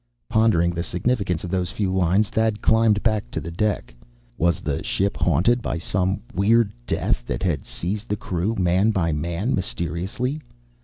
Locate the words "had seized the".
7.43-8.15